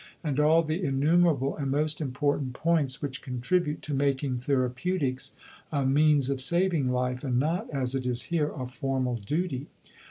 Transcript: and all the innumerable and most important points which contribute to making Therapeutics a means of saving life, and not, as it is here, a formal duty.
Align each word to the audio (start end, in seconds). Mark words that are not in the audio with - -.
and 0.23 0.39
all 0.39 0.63
the 0.63 0.83
innumerable 0.83 1.55
and 1.57 1.69
most 1.69 2.01
important 2.01 2.53
points 2.53 3.03
which 3.03 3.21
contribute 3.21 3.83
to 3.83 3.93
making 3.93 4.35
Therapeutics 4.39 5.33
a 5.71 5.85
means 5.85 6.27
of 6.31 6.41
saving 6.41 6.91
life, 6.91 7.23
and 7.23 7.37
not, 7.37 7.69
as 7.69 7.93
it 7.93 8.07
is 8.07 8.23
here, 8.23 8.49
a 8.51 8.65
formal 8.65 9.17
duty. 9.17 9.67